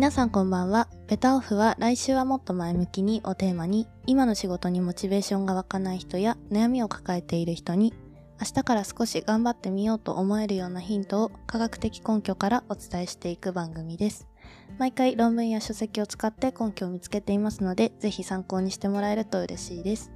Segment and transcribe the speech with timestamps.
[0.00, 0.88] 皆さんこんばんは。
[1.08, 7.92] ベタオフは来週はもっと前向きにをテーマに、今の仕事にモチベーションが湧かない人や悩みを抱えている人に、
[8.40, 14.26] 明日から少し頑張ってみようと思えるようなヒントを科学的根拠からお伝えしていく番組です。
[14.78, 20.10] 毎回論文や書籍を使って根拠を見つけていますので、ぜひ参考にしてもらえると嬉しいです。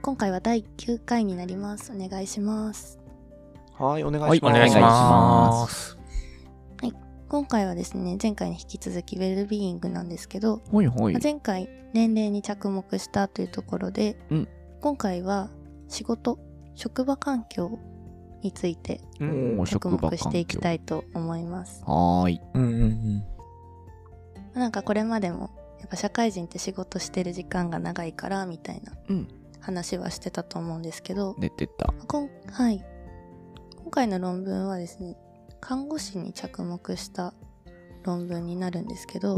[0.00, 1.92] 今回は第9回になります。
[1.92, 3.00] お願いします。
[3.76, 4.54] はい、お願はいい、します。
[4.54, 5.99] お願いします。
[7.30, 11.20] 今回はですね、前回に引き続きウェルビーイングなんですけど、ほいほいまあ。
[11.22, 14.48] 前回年齢に着目したというところで、うん
[14.80, 15.48] 今回は
[15.88, 16.40] 仕事
[16.74, 17.78] 職場環境
[18.42, 22.40] について着目していきたいと思いますはーい。
[22.54, 23.24] うんうんうん。
[24.54, 29.28] なんかこれまでもやっぱ社会人って仕事してる時間が長いからみたいなうん
[29.60, 31.94] 話はしてたと思うんですけど、出てた。
[32.08, 32.84] こんはい
[33.76, 35.16] 今回の論文はですね
[35.60, 37.34] 看護師に着目した
[38.04, 39.36] 論文になるんですけど、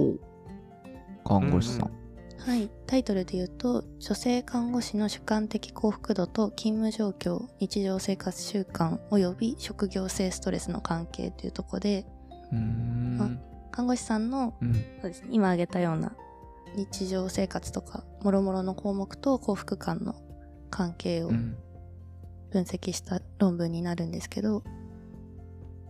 [1.24, 1.91] お看護師さん。
[2.38, 12.05] はい、タイトルで言うと女性看護師の主観的幸福度と勤務状況日常生活習慣および職業性ストレスの関係というところで
[12.50, 13.41] うーん。
[13.70, 14.74] 看護師さんのうん。
[14.74, 16.16] そうです、ね、今挙げたような
[16.74, 20.16] 日常生活とかもろもろの項目と幸福感の
[20.68, 21.56] 関係をうん
[22.50, 24.62] 分析した論文になるんですけど、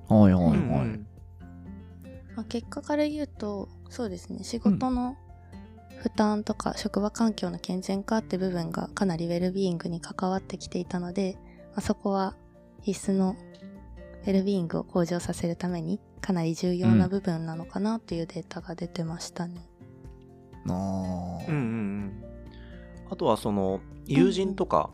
[0.08, 0.86] はいはいうんうはい。
[0.86, 1.06] ん
[2.34, 5.16] まあ、結果から言うとそうですね仕事の
[5.98, 11.36] 負担とか職場環境の健全化って部分がかなりウェルビーイングに関わってきていたので、
[11.72, 12.34] まあ、そこは
[12.80, 13.36] 必須の
[14.24, 19.68] ウェルビーイングを向上させるためにかなり重要な部分なのかなというデータが出てましたね。
[20.68, 22.24] あうんうんーうん。
[23.10, 24.90] あとはその友人とか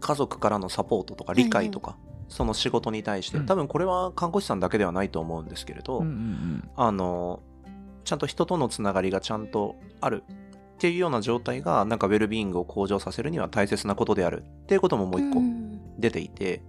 [0.00, 1.96] 家族からのサポートとか理解とか、
[2.28, 3.46] その仕事に対して、うん。
[3.46, 7.40] 多分これは看護師さんだけではないと思うんですけれど、うんうんあの
[8.04, 10.22] ちゃんと人とのつながりがちゃんとある
[10.76, 15.80] っていうような状態がなんかウェルビーイングを向上させるには大切なことであるっていうことももう一個ん。
[15.98, 16.62] 出ていて、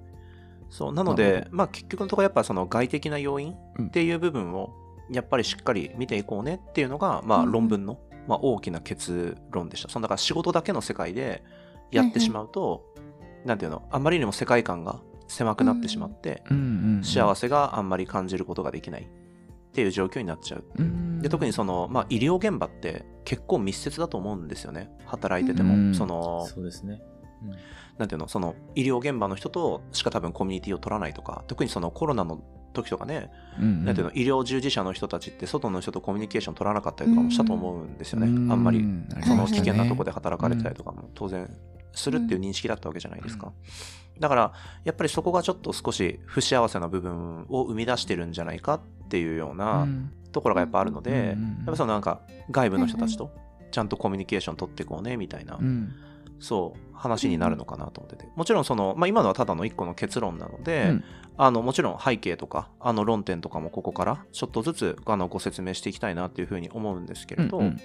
[0.70, 4.74] そうなのでまあ結局のところやっぱその外的な要因っていう部分を
[5.12, 7.52] やっぱりしっかり見ていこうねっていうのがまあうん。
[7.52, 9.90] 論文のまあ大きな結論でした。
[9.90, 11.44] そのだから仕事だけの世界で
[11.92, 12.84] やってしまうと、
[13.46, 16.44] なんていうのあんまりにも世界観が狭くなってしまって。
[17.04, 19.06] 幸せがあんまり感じることができないっ
[19.72, 20.64] ていう状況になっちゃう。
[20.78, 21.22] うん。
[21.22, 27.02] で特にその、まあ、医療現場って結構密接だと思うんですよね働いてても、うんそのそうですね。
[27.98, 28.28] なんていうの？
[28.28, 32.42] その医療現場の人としか多分コミュニティを取らないとか特にそのコロナの
[32.74, 34.14] 時とかね、うんうん、なんていうの？
[34.14, 38.80] 医療従事者の人たちって外の人とコミュニケーション取らなかったりとかもしたと思うんですよね、うんあんまり
[39.24, 40.12] そのはい危険なとこで。
[40.12, 41.50] で働かれてたりとかも当然
[41.94, 43.52] するっていう認識だったわけじゃないですか、
[44.20, 44.54] だから
[44.84, 50.12] やっぱりそこがちょっと少し不幸せな部分を生み出してるんじゃないかっていうような、うん。
[50.32, 52.22] ところがやっぱあるので、うんうんうんやっぱそのなんか
[52.52, 53.32] 外部の人たちと
[53.72, 55.94] ちゃんとコミュニケーション取っていこうねみたいな、うん。
[56.40, 58.30] そう話になるのかなと思ってて。
[58.36, 61.04] もちろんその、まあ、今のはただの一個の結論なので、うん。
[61.38, 67.80] あのもちろん背景とかあの論点とかもここからちょっとずつあのご説明していきたいなっていうふうに思うんですけれど、うんうん。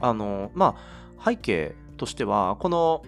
[0.00, 0.76] あのま
[1.18, 3.02] あ背景としてはこの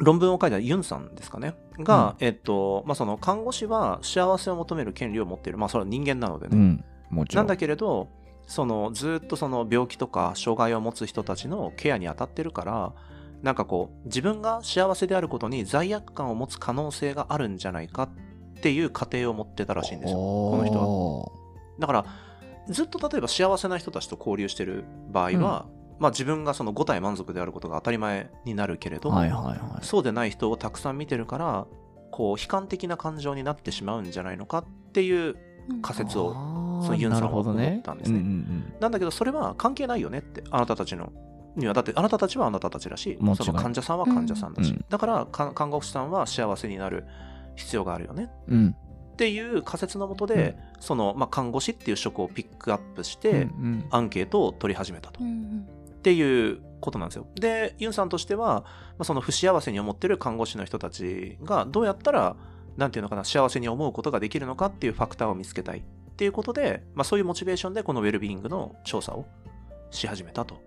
[0.00, 1.54] 論文を書いたユンさんですかね？
[1.78, 6.84] が、えっとまあ、その看護師は幸せを求める権利を持っているまあそれは人間なのでね、うん。
[7.10, 7.44] もちろん。
[7.44, 8.08] なんだけれど
[8.46, 12.92] そのずっとその病気とか障害を持つ人たちのケアに当たってるから
[13.42, 18.08] なんかこう自分が幸せであることに罪悪感を持つ可能性があるんじゃないかっ
[18.60, 21.32] ていう過程を持ってたらしいんですよこの人はは。
[21.78, 22.06] だから
[22.68, 25.66] ずっと例えば幸せな人たちと交流してる場合は、
[26.02, 29.86] まあ自分がその五体満足であることが当たり前になるけれど、はいはいはい。
[29.86, 31.66] そうでない人をたくさん見てるから
[32.10, 35.36] こう悲観的な感情になってしまうんじゃないのかっていう
[35.80, 36.32] 仮説を
[36.82, 37.68] そのユンさんはなるほどね。
[37.68, 38.18] 思ったんですね。
[38.18, 41.12] うんうんなんだけどそれは関係ないよねってあなたたちの
[41.54, 44.84] にはだってあなたたちはあなたたちだしその患者さんは患者さんだし、うん。
[44.88, 47.04] だからか看護師さんは幸せになる
[47.54, 48.28] 必要があるよね。
[48.48, 48.58] うん。
[48.58, 48.76] うん。
[49.12, 53.84] っていう仮説のもとで、その、まあ、看護師っていう職をピックアップして、うんうん。
[53.90, 55.68] アンケートを取り始めたと、うんうん
[56.02, 58.66] っていうことなんですよでユンさんとしては、ま
[58.98, 62.34] あ、その不幸せに思ってる看護師の人たちがどうやったら
[62.76, 65.82] なんていうのかな幸せに思うことができるのかっていうファクターを見つけたいっ
[66.16, 69.26] ていうことで、まあ、そういうモチベーションでこのウェルビーイングの調査を
[69.92, 70.60] し始めたと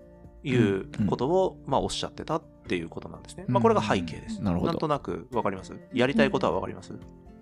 [0.44, 3.44] いうことを、まあ、おっしゃってたっていうことなんですね。
[3.50, 4.38] まあ、これが背景です。
[4.38, 5.74] うんなるほどんとなくわかります？
[5.94, 6.94] やりたいことはわかります？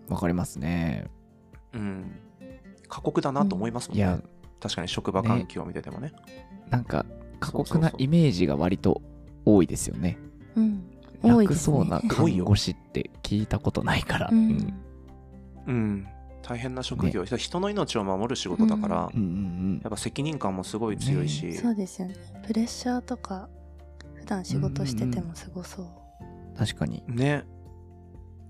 [0.10, 1.06] わかりますね。
[1.74, 2.20] うん。
[2.88, 4.04] 過酷だなと思いますもんね。
[4.04, 4.20] いや、
[4.60, 6.14] 確かに職場環境を見ててもね。
[6.70, 7.06] なんか
[7.46, 9.02] 過酷なイメージが割と
[9.46, 10.18] 多いですよね。
[10.56, 10.84] うん。
[11.22, 11.78] 多い楽ですね。
[11.78, 14.30] そうな看護師って聞いたことないから。
[14.32, 14.48] ううん。
[14.50, 14.74] ん
[15.68, 16.08] うん。
[16.42, 22.16] 大変な職業、人の命を守る仕事だから、うんうんやっぱ責任感もすごい強いし、そうですよね。
[22.46, 23.48] プレッシャーとか
[24.16, 26.56] 普段仕事しててもすごそう、うん。
[26.58, 27.04] 確かに。
[27.08, 27.46] ね。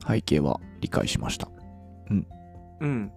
[0.06, 1.48] 背景は理解しました。
[2.82, 3.12] うん。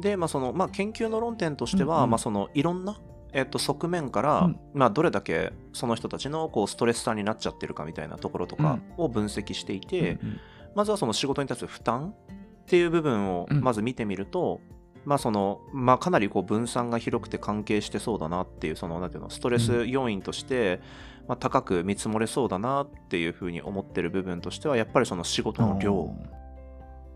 [0.00, 2.10] でまあそのまあ研究の論点としては、うんうん。
[2.10, 2.98] まあそのいろんな
[3.32, 4.60] えっと、側面から、うん。
[4.74, 10.40] まあ、どれだけその人たちのこうストレスさになっちゃってるかみたいなところとかを分析していて、うん
[10.74, 12.14] まずはその仕事に対する負担
[12.62, 13.60] っていう部分をうん。
[13.60, 14.60] まず見てみると、
[15.04, 20.80] まあそのまあ、かなりこう分散が広くて関係してそうだなっていうそのなんていうのストレス要因として、
[21.28, 26.14] まあ、高く見積もれそうだなっていうふうに思ってる部分としてはやっぱりその仕事の量。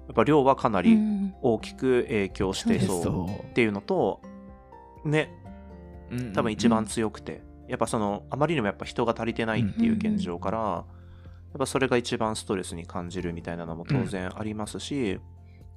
[0.09, 1.35] やっぱ量はかなりうん。
[1.41, 4.21] 大きく影響してそそうっていうのと
[5.05, 5.46] ねうん
[6.35, 10.85] 多分一番強くて、やっぱそのあまりにもやっぱ人が足りてないっていう現状から、や
[11.57, 15.19] っぱそれが一番ストレスに感じるみたいなのも当然ありますし、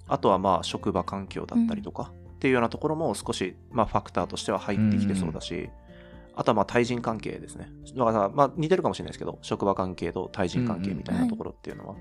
[0.07, 5.69] あとはまあ職場環境だったりとかっていうようなところも少しまあファクターとしては入ってきてそうだし、
[6.35, 7.69] あとはまあ対人関係ですね。
[7.95, 11.95] だからまあ似てるかもしれないですけど、職場関係と対人関係みたいなところっていうのは。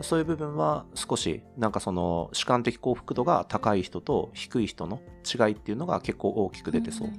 [0.00, 7.10] そういう部分は少しなんかその主観的幸福度が高い人と低い人の違いっていうのが結構大きく出てそう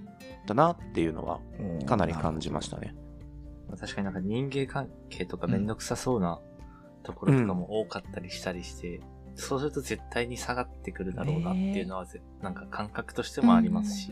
[0.47, 1.39] だなっていうのは
[1.85, 2.95] かなり感じましたね。
[3.69, 6.39] まあ確かになんか人間関係とかめんどくさそうな
[7.03, 9.01] ところとかも多かったりしたりして、
[9.35, 14.11] そうすると絶対に下がってくるだろうなっていうのはぜ、なんか感覚としてもありますし、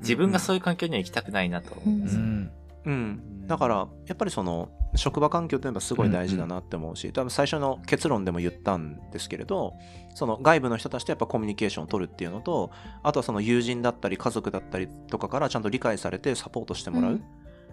[0.00, 2.16] 自分がそういう環境には行きたくないなと思います。
[2.16, 2.50] うん
[2.84, 9.74] うん、だからやっぱりその職場環境っていうのはすごい大事だなって思うし、多分最初の結論でも言ったんですけれど
[10.14, 12.70] その外部の人たちとやっぱコミュニケーションを取るっていうのと
[13.02, 17.18] あとはその友人だったり家族だったりとかからちゃんと理解されてサポートしてもらう、うん。
[17.18, 17.22] い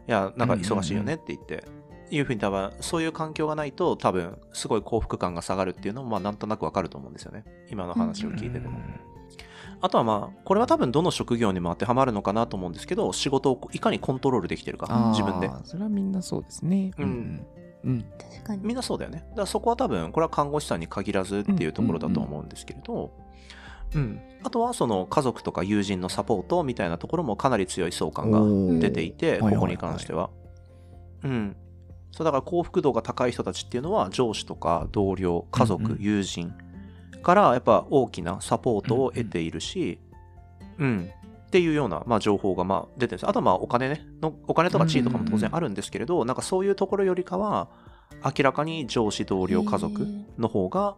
[0.07, 1.63] やなんか忙しいよねって言って、
[2.09, 7.43] いうふうに多分そういう環境がないと多分すごい幸福感が下がるっていうのもまあなんとなくわかると思うんですよね。
[7.69, 8.79] 今の話を聞いてても。
[9.81, 15.51] あとはまあ、これは多分どの職業にも当てはまるのかなと思うんですけど、仕事をいかにコントロールできてるか、自分で。
[15.63, 16.91] それはみんなそうですね。
[16.97, 17.45] うん
[17.83, 18.05] うん。
[18.19, 19.19] 確かにみんなそうだよね。
[19.29, 23.11] だからそこは多分、これは看護師さんに限らずっていうところだと思うんですけれど、
[23.93, 24.19] うん。
[24.43, 30.29] あとはその家族とか友人のサポートみたいなところもかなり強い相関が出ていて、ここに関しては。
[31.23, 31.55] うん。
[32.11, 36.53] そうだから幸福度が高い人たちっていうのは上司とか同僚、家族、うんうん友人
[37.21, 39.99] からやっぱ大きなサポートを得ているし、
[40.77, 41.09] うん。
[41.47, 43.27] っていうような、まあ、情報がまあ出てるんです。
[43.27, 44.05] あとはまあお金ね。
[44.21, 47.69] の、お金とか地位とかも当然あるんですけれど、なんかそういうところよりかは、
[48.23, 50.05] 明らかに上司、同僚、家族
[50.37, 50.95] の方が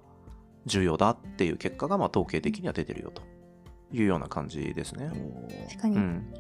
[0.66, 3.22] 重要だっていう結果がまあ統計的には出てるよと。
[3.92, 5.12] いうような感じですね。
[5.70, 6.34] 確かに、うん、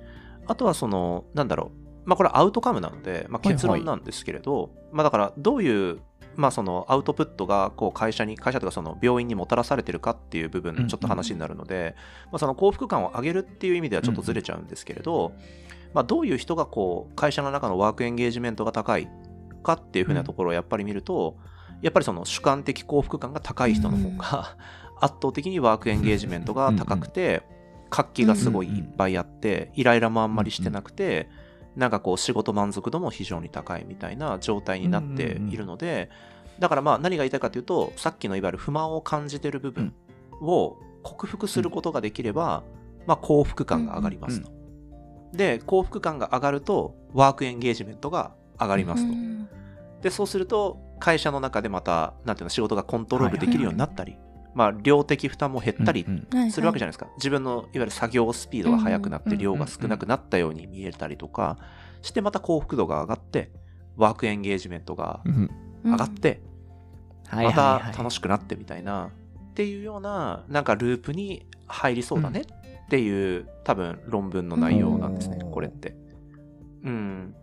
[0.46, 1.90] あとはそのなんだろう。
[2.06, 3.86] まあこれはアウトカムなので、まあ、結はいはい。
[3.86, 6.00] 論なんですけれど、まあだからどういう
[6.36, 11.96] まあそのアウトプットがこう会社に会社とかその病院にもたらされてるかっていう部分ちょっと話になるので、
[12.31, 15.34] まあその幸福感を上げるっていう意味ではちょっとずれちゃうんですけれど、
[15.94, 19.08] まあどういう人がこう会社の中のワークエンゲージメントが高い
[19.64, 21.38] かっていうふうなところをやっぱり見ると、
[21.81, 24.58] やっぱりその主観的幸福感が高い人の方が
[25.00, 27.44] 圧倒的にワークエンゲージメントが高くて
[27.90, 31.30] 活気がすごいいっぱいあってイライラもあんまりしてなくて
[31.75, 36.10] なんかこう仕事満足度も非常に高いみたいな状態になっているので
[36.60, 39.94] だからまあ何が言いたいかというとさっきのいわゆる不満を感じてる部分
[40.42, 42.63] を克服することができれば
[43.07, 44.52] まあ幸福感が上がりますと。
[45.33, 49.14] で幸福感が上がるとワークエンゲージメントが上がりますと。
[49.14, 49.47] うん
[50.02, 54.18] でそうすると会社の中でまたなんていうの仕事がコントロールできるようになったり、
[54.54, 56.06] まあ量的負担も減ったり
[56.52, 61.58] するわけじゃないですか、自分のいわゆる作業スピードが速くなってうん量が少なくなったように見えたりとか
[62.02, 63.52] してまた幸福度が上がって
[63.96, 65.50] ワークエンゲージメントがうん
[65.84, 66.42] 上がって
[67.32, 69.12] また楽しくなってみたいな
[69.52, 75.52] っていうようななんかループに入りそうだねっていう多分論文の内容なんですねうん。
[75.52, 75.96] これって。
[76.84, 77.36] うん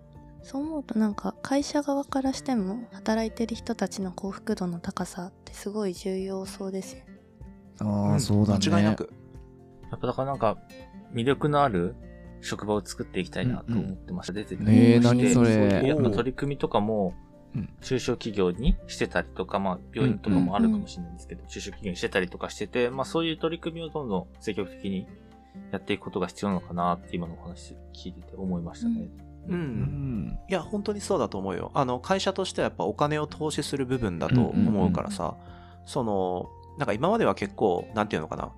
[0.47, 7.05] そう思うとなんか会社側からしても働いてる人たちの幸福度の高さってすごい重要そうですよね。
[7.81, 8.61] ああ、そうだね。
[8.71, 9.13] 間違いなく。
[9.91, 10.57] やっぱだからなんか、
[11.13, 11.97] 魅力のある
[12.43, 14.35] 職場を作っていきたいなと思ってました。
[14.35, 14.63] 出てて。
[14.69, 17.15] えーまして何それやっぱ取り組みとかも
[17.57, 25.07] うん、中小企業にしてたりとか、まあ、病院とかもあるかもしれないんですけど、中小企業にしてたりとかしてて、まあ、そういう取り組みをどんどん積極的に
[25.73, 29.01] やっていくことが必要なのかなって今のお話聞いてて思いましたね。
[29.01, 29.59] ううん。
[29.59, 30.39] ん。
[30.49, 31.71] いや本当にそうだと思うよ。
[31.75, 35.37] あの会社としてはやっぱお金を投資する部分だと思うからさ、
[35.85, 36.49] その
[36.79, 38.53] なんか今までは結構なんていうのかな。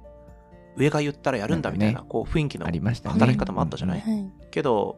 [0.76, 2.02] 上が言ったらやるんだみたいななん。
[2.04, 3.14] かこう雰囲気のありましたね。
[3.14, 4.30] 働き方もあったじゃない、はい。
[4.52, 4.96] けど、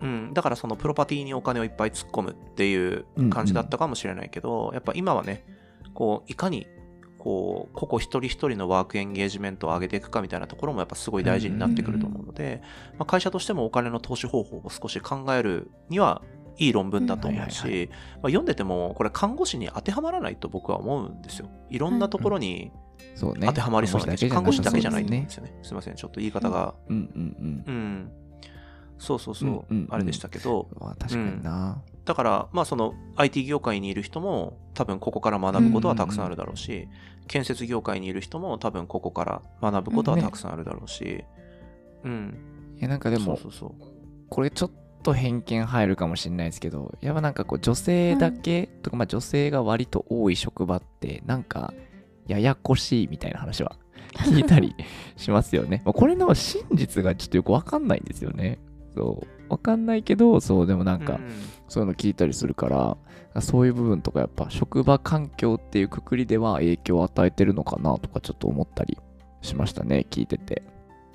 [0.00, 5.44] うん、だからそのプロパティにお金をいっぱい突っ込むっていう感じだったかもしれないけど、やっぱ今はね
[5.92, 6.68] こういかに
[7.18, 12.62] こう、個々一人一人のワークエンゲージメントを上げていくかみたいなところもやっぱすごい大事になってくると思うので、
[12.98, 16.22] まあ、会社としてもお金の投資方法を少し考えるには
[16.58, 21.48] いい論文だと思うし、まあ、読んでてもこれ看護師に当てはまらないと僕は思うんですよ。
[21.70, 22.72] いろんなところに。
[23.20, 25.56] 当てはまりそうな気が看護師だけじゃないんねですよね。
[25.62, 26.74] すいません、ちょっと言い方が。
[26.88, 28.12] うんうんうん。
[28.98, 31.80] そうそうそう、うんうんうんあれでしたけど、確かにな。
[32.08, 36.88] だから、まあその IT 業界にいる人も多分ここから学ぶことはたくさんあるだろうし、
[37.26, 41.22] 建設業界にいる人も多分ここから学ぶことはたくさんあるだろうし、
[42.04, 42.38] うん。
[42.78, 43.72] いやなんかでもそう、そうそう。
[44.30, 44.70] これちょっ
[45.02, 51.74] と偏見入るかもしれないですけど、やっぱなんかこう女性だけ、とかまあ女性が割と多い職場って、なんか
[52.26, 53.76] ややこしいみたいな話は
[54.24, 54.74] 聞いたり
[55.18, 55.82] しますよね。
[55.84, 58.58] まあこれの真実がちょっとよくわかんないんですよね。
[58.96, 59.52] そう。
[59.52, 62.96] わかんないけど、そう、でもなんか、うんそういうの聞いたりするか
[63.34, 68.98] ら、そういう部分とかやっぱ職場環境っていうくくりでは影響を与えてるのかなとかちょっと思ったり
[69.42, 70.62] しましたね、聞いてて。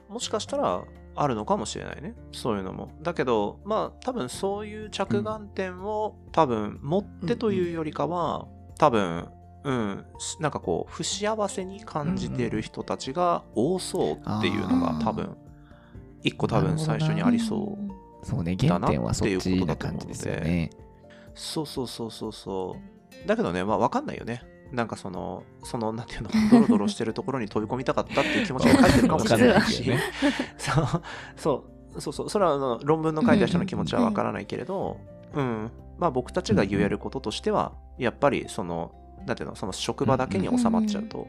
[0.10, 0.84] もしかしたら
[1.16, 2.16] あるのかもしれないね。
[2.32, 2.90] そういうのも。
[3.02, 9.28] だけど、まあ多分そういう着眼点を多分持ってというよりかは、多分、
[9.64, 10.06] うん、
[10.40, 15.36] なんかこう、不幸せに感じてる人たちが多そうっていうのが多分、
[16.22, 17.93] 一個多分最初にありそう。
[18.24, 20.70] そうね、原点はそっちな感じですよね。
[21.36, 22.78] そうそうそうそうそ
[23.24, 23.28] う。
[23.28, 24.44] だけどね、まあわかんないよね。
[24.72, 31.02] なんかその、その、なんていうの、ドロドロしてるところに飛び込みたかったっていう気持ちが書いてるかもしれないし実は、
[31.38, 31.64] そう、
[31.96, 35.00] そう、そうそう、それはあの論文の書いた人の気持ちはわからないけれど、
[35.36, 38.92] うん、まあ僕たちが言えることとしては、やっぱりその、
[39.28, 41.28] なんていうの、その職場だけに収まっちゃうと、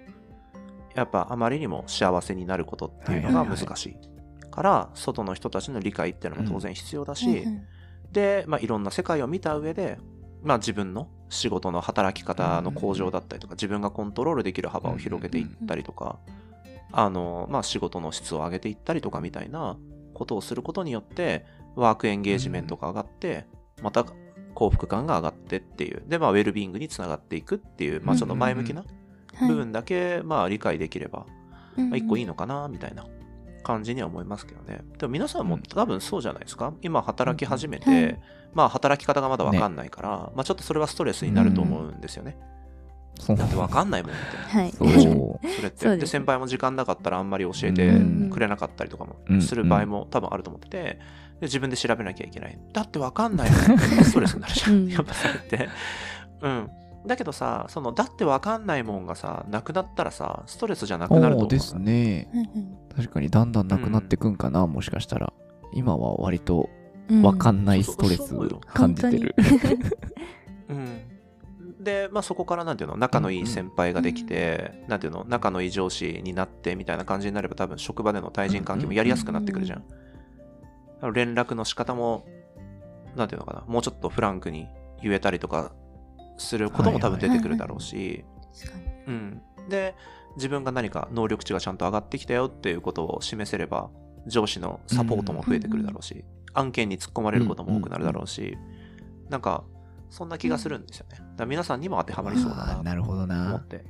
[0.94, 3.96] やっぱあまりにも幸せになることっていうのが難しい。
[4.54, 7.66] から、外の人たちの理解っていうのも当然必要だし、うんうん。
[8.12, 9.98] で、まあ、いろんな世界を見た上で、
[10.42, 16.18] まあ、自分の仕事の働き方の向上だったりとか、自分がコントロールできる幅を広げていったりとか、
[16.92, 19.76] あの、まあ、仕事の質を上げていったりとかみたいな
[20.12, 21.44] ことをすることによって、
[21.74, 23.46] ワークエンゲージメントが上がって、
[23.82, 24.06] また
[24.54, 28.84] 幸福感が上がってっていう、で、まあ、ウェルビーイングにつながっていくっていう、まあ、ちょっと前向きな
[29.34, 29.48] はい。
[29.48, 31.26] 部分だけ、まあ、理解できれば、
[31.76, 33.06] まあ、一個いいのかな、みたいな
[33.64, 34.84] 感じには思いますけどね。
[34.98, 36.72] でも皆さんもうん多分そうじゃないですか？
[36.82, 38.20] 今働き始めて、うんはい
[38.54, 42.36] まあ働き方がまだわかんないから、まあちょっとそれはストレスになると思うんですよね。
[43.18, 44.56] そうだってわかんないもんって。
[44.58, 44.70] はい。
[44.72, 44.88] そう。
[45.48, 45.96] それって。
[45.96, 50.98] で先輩も時間なかったらあんまり教えてうんくれなかったりとかもうんする場合も多分あると思ってて、で
[51.42, 52.56] 自分で調べなきゃいけない。
[52.72, 54.72] だってわかんないもんって ストレスになるじゃん。
[54.74, 55.68] うんやっぱそれって。
[56.42, 56.70] うん。
[57.06, 61.48] だけどさ、その、だってわかんないもんがさ、なくなったらさ、ストレスじゃなくなると思う。
[61.48, 62.28] ですね。
[62.96, 65.32] 確かにだんだんなくなってくんかな、もしかしたら。
[65.72, 66.70] 今は割と
[67.22, 68.34] わかんんないストレス
[68.72, 69.34] 感じてる。
[70.70, 72.96] うん、で、まあ、そこからなんていうの？
[72.96, 75.24] 仲のいい先輩ができて、なんていうの？
[75.28, 79.84] 仲のいい上司になってみたいな感じになれば多分職場での対人関係もやりやすくなってくるじゃん。
[81.12, 82.24] 連絡の仕方も
[83.16, 83.64] なんていうのかな？
[83.66, 84.68] もうちょっとフランクに
[85.02, 85.72] 言えたりとか
[86.38, 88.24] することも多分出てくるだろうし。
[89.06, 89.94] うん、で
[90.36, 93.90] 自分が何か能力値がちゃんと上がってきたよっていうことを示せれば
[94.26, 96.24] 上司のサポートも増えてくるだろうし、
[96.54, 98.56] 案件に突っ込まれることも多くなるだろうし、
[99.28, 99.64] なんか
[100.10, 101.18] そんな気がするんですよね。
[101.18, 103.66] だから皆さんにも当てはまりそうだななるほどと思なっ。
[103.66, 103.84] て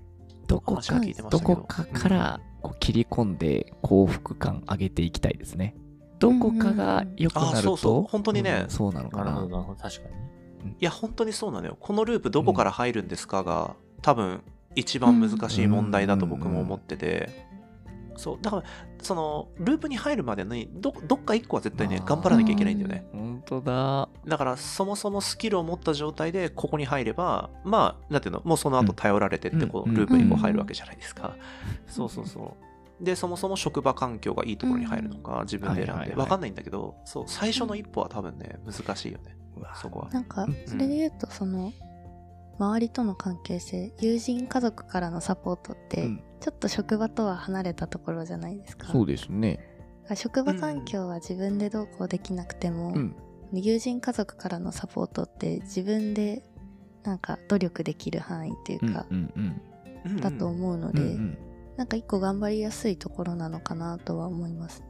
[0.47, 1.41] どこかど。
[1.41, 5.77] こかからこう切り込んで幸福感上げていきたいですね。
[6.19, 9.77] どこかが良くなるあそうそうと、本当にねうんそうなのかななるほど、。
[9.81, 10.31] 確かにね。
[10.81, 11.77] いや本当にそうなのよ。
[11.79, 14.43] このループどこから入るんですかが、多分
[14.75, 17.47] 一番難しい問題だと僕も思ってて、
[18.17, 18.39] そう。
[18.41, 18.63] だから
[19.03, 23.07] そのループに入るまでにどどっか一個は絶対ね頑張らなきゃいけないんだよね。
[23.13, 24.09] 本当だ。
[24.27, 28.43] だからそもそもスキルを持った状態でここに入ればまあなんていうの？
[28.45, 29.95] もうその後頼られてってこううん。
[29.95, 31.37] ループにこう入るわけじゃないですか。
[31.87, 32.57] そうそうそ
[33.01, 33.05] う。
[33.05, 36.15] でそもそも職場環境がいいところに入るのか自分で選んで。
[36.15, 37.25] わかんないんだけどそう。
[37.27, 39.37] 最初の一歩は多分ね難しいよね
[39.75, 40.11] そこは。
[40.11, 41.73] なんかうん、それで言うと、その、
[42.59, 48.89] 周りとの関係性、友人家族からのサポートって、うんちょっと職場とは離れたところじゃないですか。
[48.89, 49.61] そうですね。
[50.15, 53.17] 職場環境は自分でどうこうできなくても、うん。
[53.51, 56.43] 友人家族からのサポートって自分で
[57.03, 59.61] なんか努力できる範囲っていうか、うんうんうん
[60.05, 61.39] うんだと思うので、うんうん
[61.77, 64.87] なんか一個頑張りやすいところなのかなとは思いますね。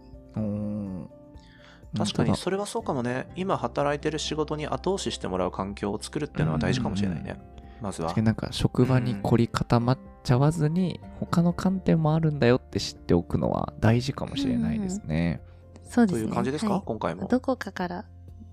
[1.94, 2.04] うん。
[2.04, 7.40] 確かに本それはそうかもね今働いてる仕事に後押ししてもらう環境を作るっていうのは大事かもしれないね、
[7.80, 15.42] まずはかになんか職場に凝り固まっちゃわずに、他の観点もあるんだよって知っておくのは大事かもしれないですね。
[15.84, 16.22] そうですね。
[16.22, 18.04] という感じですか、はい今回もどこかから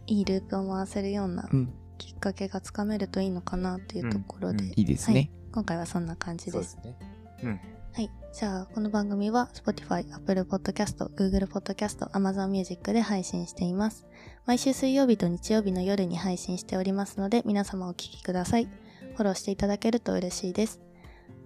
[0.08, 1.74] いいループを回せるようなうん。
[1.98, 5.32] きっかけがつかめるといいのかなっていうところで、うんうんいいですね。
[5.52, 6.68] 今回はそんな感じそうで。
[6.68, 6.98] すね。
[7.44, 7.60] うん
[7.94, 8.10] はい。
[8.32, 14.08] じゃあ、この番組は Spotify、Apple Podcast、Google Podcast、Amazon Music で配信しています。
[14.46, 18.66] 毎週水曜日と日曜日の夜に配信しておりますので、皆様お聞きください。
[18.66, 20.80] フォローしていただけると嬉しいです。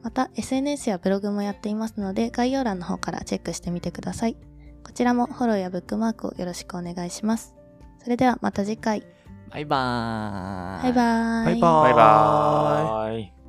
[0.04, 4.38] また、SNS やブログもやっていますので、概要欄の方からチェックしてみてください。
[4.84, 7.56] こちらもフォローやブックマークをよろしくお願いします。
[8.04, 9.04] それではまた次回。
[9.50, 10.84] バイバーイ。
[10.84, 11.46] バイバーイ。
[11.46, 13.45] バイバーイバイバーイ。